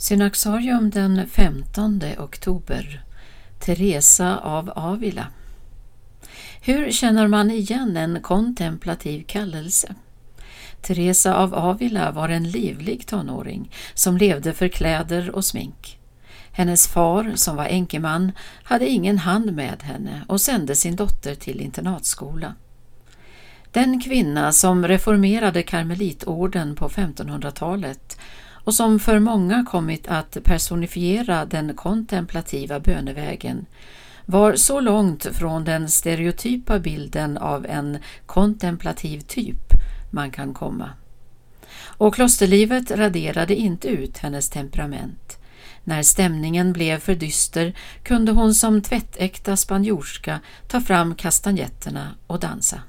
Synaxarium 0.00 0.90
den 0.90 1.28
15 1.28 2.02
oktober 2.18 3.04
Teresa 3.58 4.38
av 4.38 4.70
Avila 4.70 5.26
Hur 6.60 6.90
känner 6.90 7.28
man 7.28 7.50
igen 7.50 7.96
en 7.96 8.22
kontemplativ 8.22 9.24
kallelse? 9.26 9.94
Teresa 10.82 11.34
av 11.34 11.54
Avila 11.54 12.10
var 12.10 12.28
en 12.28 12.50
livlig 12.50 13.06
tonåring 13.06 13.70
som 13.94 14.16
levde 14.16 14.52
för 14.52 14.68
kläder 14.68 15.30
och 15.30 15.44
smink. 15.44 15.98
Hennes 16.52 16.88
far, 16.88 17.32
som 17.34 17.56
var 17.56 17.64
enkeman, 17.64 18.32
hade 18.62 18.88
ingen 18.88 19.18
hand 19.18 19.52
med 19.52 19.82
henne 19.82 20.24
och 20.28 20.40
sände 20.40 20.76
sin 20.76 20.96
dotter 20.96 21.34
till 21.34 21.60
internatskola. 21.60 22.54
Den 23.72 24.00
kvinna 24.00 24.52
som 24.52 24.88
reformerade 24.88 25.62
karmelitorden 25.62 26.74
på 26.74 26.88
1500-talet 26.88 28.18
och 28.68 28.74
som 28.74 28.98
för 28.98 29.18
många 29.18 29.64
kommit 29.64 30.08
att 30.08 30.36
personifiera 30.44 31.44
den 31.44 31.74
kontemplativa 31.74 32.80
bönevägen 32.80 33.66
var 34.26 34.54
så 34.54 34.80
långt 34.80 35.24
från 35.24 35.64
den 35.64 35.88
stereotypa 35.88 36.78
bilden 36.78 37.38
av 37.38 37.66
en 37.66 37.98
kontemplativ 38.26 39.20
typ 39.20 39.72
man 40.10 40.30
kan 40.30 40.54
komma. 40.54 40.90
Och 41.82 42.14
klosterlivet 42.14 42.90
raderade 42.90 43.54
inte 43.54 43.88
ut 43.88 44.18
hennes 44.18 44.50
temperament. 44.50 45.38
När 45.84 46.02
stämningen 46.02 46.72
blev 46.72 46.98
för 46.98 47.14
dyster 47.14 47.74
kunde 48.02 48.32
hon 48.32 48.54
som 48.54 48.82
tvättäkta 48.82 49.56
spanjorska 49.56 50.40
ta 50.66 50.80
fram 50.80 51.14
kastanjetterna 51.14 52.14
och 52.26 52.40
dansa. 52.40 52.82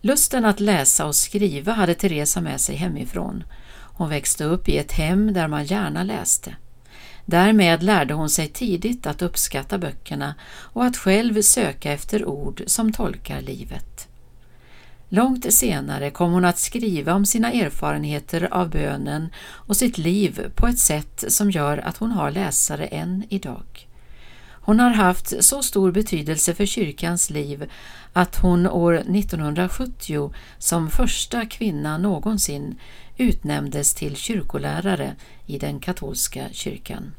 Lusten 0.00 0.44
att 0.44 0.60
läsa 0.60 1.06
och 1.06 1.14
skriva 1.14 1.72
hade 1.72 1.94
Teresa 1.94 2.40
med 2.40 2.60
sig 2.60 2.76
hemifrån. 2.76 3.44
Hon 3.94 4.08
växte 4.08 4.44
upp 4.44 4.68
i 4.68 4.78
ett 4.78 4.92
hem 4.92 5.32
där 5.32 5.48
man 5.48 5.64
gärna 5.64 6.02
läste. 6.02 6.56
Därmed 7.24 7.82
lärde 7.82 8.14
hon 8.14 8.30
sig 8.30 8.48
tidigt 8.48 9.06
att 9.06 9.22
uppskatta 9.22 9.78
böckerna 9.78 10.34
och 10.50 10.84
att 10.84 10.96
själv 10.96 11.42
söka 11.42 11.92
efter 11.92 12.28
ord 12.28 12.62
som 12.66 12.92
tolkar 12.92 13.40
livet. 13.40 14.08
Långt 15.08 15.52
senare 15.52 16.10
kom 16.10 16.32
hon 16.32 16.44
att 16.44 16.58
skriva 16.58 17.14
om 17.14 17.26
sina 17.26 17.52
erfarenheter 17.52 18.48
av 18.50 18.70
bönen 18.70 19.28
och 19.42 19.76
sitt 19.76 19.98
liv 19.98 20.52
på 20.54 20.66
ett 20.66 20.78
sätt 20.78 21.24
som 21.28 21.50
gör 21.50 21.78
att 21.78 21.96
hon 21.96 22.10
har 22.10 22.30
läsare 22.30 22.86
än 22.86 23.24
idag. 23.28 23.88
Hon 24.64 24.80
har 24.80 24.90
haft 24.90 25.44
så 25.44 25.62
stor 25.62 25.92
betydelse 25.92 26.54
för 26.54 26.66
kyrkans 26.66 27.30
liv 27.30 27.70
att 28.12 28.36
hon 28.36 28.66
år 28.66 28.94
1970 28.94 30.32
som 30.58 30.90
första 30.90 31.46
kvinna 31.46 31.98
någonsin 31.98 32.78
utnämndes 33.16 33.94
till 33.94 34.16
kyrkolärare 34.16 35.16
i 35.46 35.58
den 35.58 35.80
katolska 35.80 36.44
kyrkan. 36.52 37.14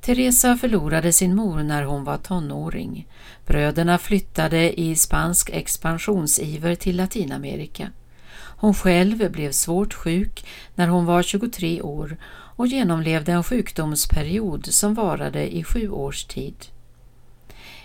Teresa 0.00 0.56
förlorade 0.56 1.12
sin 1.12 1.34
mor 1.34 1.62
när 1.62 1.82
hon 1.82 2.04
var 2.04 2.18
tonåring. 2.18 3.08
Bröderna 3.46 3.98
flyttade 3.98 4.80
i 4.80 4.96
spansk 4.96 5.50
expansionsiver 5.50 6.74
till 6.74 6.96
Latinamerika. 6.96 7.90
Hon 8.34 8.74
själv 8.74 9.32
blev 9.32 9.52
svårt 9.52 9.94
sjuk 9.94 10.46
när 10.74 10.88
hon 10.88 11.04
var 11.04 11.22
23 11.22 11.82
år 11.82 12.16
och 12.56 12.66
genomlevde 12.66 13.32
en 13.32 13.44
sjukdomsperiod 13.44 14.66
som 14.66 14.94
varade 14.94 15.56
i 15.56 15.64
sju 15.64 15.90
års 15.90 16.24
tid. 16.24 16.54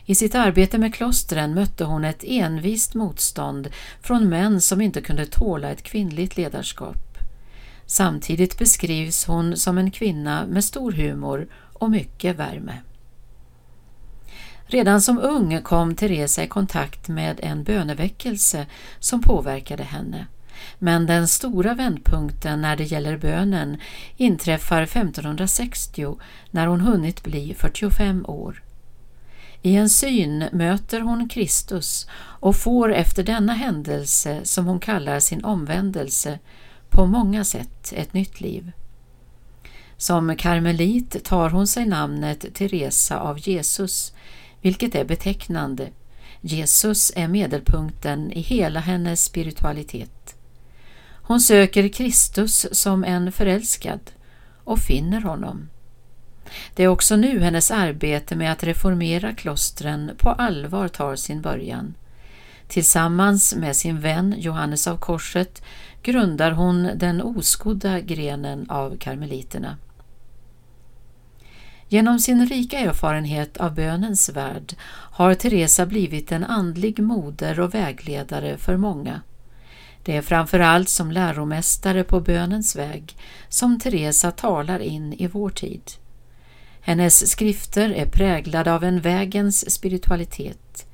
I 0.05 0.15
sitt 0.15 0.35
arbete 0.35 0.77
med 0.77 0.95
klostren 0.95 1.53
mötte 1.53 1.83
hon 1.83 2.05
ett 2.05 2.23
envist 2.27 2.93
motstånd 2.93 3.69
från 4.01 4.29
män 4.29 4.61
som 4.61 4.81
inte 4.81 5.01
kunde 5.01 5.25
tåla 5.25 5.69
ett 5.69 5.83
kvinnligt 5.83 6.37
ledarskap. 6.37 7.17
Samtidigt 7.85 8.59
beskrivs 8.59 9.25
hon 9.25 9.57
som 9.57 9.77
en 9.77 9.91
kvinna 9.91 10.45
med 10.45 10.63
stor 10.63 10.91
humor 10.91 11.47
och 11.73 11.91
mycket 11.91 12.35
värme. 12.35 12.81
Redan 14.65 15.01
som 15.01 15.19
ung 15.19 15.61
kom 15.61 15.95
Teresa 15.95 16.43
i 16.43 16.47
kontakt 16.47 17.07
med 17.07 17.39
en 17.43 17.63
böneväckelse 17.63 18.65
som 18.99 19.21
påverkade 19.21 19.83
henne. 19.83 20.27
Men 20.79 21.05
den 21.05 21.27
stora 21.27 21.73
vändpunkten 21.73 22.61
när 22.61 22.75
det 22.75 22.83
gäller 22.83 23.17
bönen 23.17 23.77
inträffar 24.17 24.81
1560 24.81 26.17
när 26.51 26.67
hon 26.67 26.81
hunnit 26.81 27.23
bli 27.23 27.55
45 27.57 28.25
år. 28.25 28.63
I 29.61 29.75
en 29.75 29.89
syn 29.89 30.45
möter 30.51 31.01
hon 31.01 31.29
Kristus 31.29 32.07
och 32.19 32.55
får 32.55 32.93
efter 32.93 33.23
denna 33.23 33.53
händelse, 33.53 34.39
som 34.43 34.65
hon 34.65 34.79
kallar 34.79 35.19
sin 35.19 35.43
omvändelse, 35.43 36.39
på 36.89 37.05
många 37.05 37.43
sätt 37.43 37.93
ett 37.95 38.13
nytt 38.13 38.41
liv. 38.41 38.71
Som 39.97 40.35
karmelit 40.35 41.23
tar 41.23 41.49
hon 41.49 41.67
sig 41.67 41.85
namnet 41.85 42.45
Teresa 42.53 43.19
av 43.19 43.39
Jesus, 43.39 44.13
vilket 44.61 44.95
är 44.95 45.05
betecknande. 45.05 45.89
Jesus 46.41 47.11
är 47.15 47.27
medelpunkten 47.27 48.31
i 48.31 48.41
hela 48.41 48.79
hennes 48.79 49.23
spiritualitet. 49.23 50.16
Hon 51.27 51.41
söker 51.41 51.87
Kristus 51.87 52.67
som 52.71 53.03
en 53.03 53.31
förälskad 53.31 53.99
och 54.63 54.79
finner 54.79 55.21
honom. 55.21 55.69
Det 56.75 56.83
är 56.83 56.87
också 56.87 57.15
nu 57.15 57.39
hennes 57.39 57.71
arbete 57.71 58.35
med 58.35 58.51
att 58.51 58.63
reformera 58.63 59.33
klostren 59.33 60.11
på 60.17 60.29
allvar 60.29 60.87
tar 60.87 61.15
sin 61.15 61.41
början. 61.41 61.93
Tillsammans 62.67 63.55
med 63.55 63.75
sin 63.75 63.99
vän 63.99 64.35
Johannes 64.37 64.87
av 64.87 64.97
Korset 64.97 65.61
grundar 66.03 66.51
hon 66.51 66.89
den 66.95 67.21
oskodda 67.21 67.99
grenen 67.99 68.69
av 68.69 68.97
karmeliterna. 68.97 69.77
Genom 71.87 72.19
sin 72.19 72.45
rika 72.45 72.79
erfarenhet 72.79 73.57
av 73.57 73.75
bönens 73.75 74.29
värld 74.29 74.75
har 75.11 75.33
Teresa 75.33 75.85
blivit 75.85 76.31
en 76.31 76.43
andlig 76.43 76.99
moder 76.99 77.59
och 77.59 77.73
vägledare 77.73 78.57
för 78.57 78.77
många. 78.77 79.21
Det 80.03 80.17
är 80.17 80.21
framför 80.21 80.59
allt 80.59 80.89
som 80.89 81.11
läromästare 81.11 82.03
på 82.03 82.19
bönens 82.19 82.75
väg 82.75 83.15
som 83.49 83.79
Teresa 83.79 84.31
talar 84.31 84.79
in 84.79 85.13
i 85.13 85.27
vår 85.27 85.49
tid. 85.49 85.81
Hennes 86.81 87.31
skrifter 87.31 87.89
är 87.89 88.05
präglade 88.05 88.73
av 88.73 88.83
en 88.83 89.01
vägens 89.01 89.71
spiritualitet. 89.71 90.87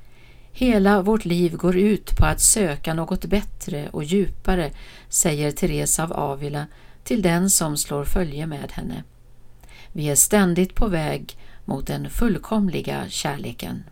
Hela 0.52 1.02
vårt 1.02 1.24
liv 1.24 1.56
går 1.56 1.76
ut 1.76 2.16
på 2.16 2.26
att 2.26 2.40
söka 2.40 2.94
något 2.94 3.24
bättre 3.24 3.88
och 3.88 4.04
djupare, 4.04 4.70
säger 5.08 5.50
Teresa 5.50 6.04
av 6.04 6.12
Avila 6.12 6.66
till 7.04 7.22
den 7.22 7.50
som 7.50 7.76
slår 7.76 8.04
följe 8.04 8.46
med 8.46 8.72
henne. 8.72 9.04
Vi 9.92 10.10
är 10.10 10.14
ständigt 10.14 10.74
på 10.74 10.88
väg 10.88 11.38
mot 11.64 11.86
den 11.86 12.10
fullkomliga 12.10 13.04
kärleken. 13.08 13.84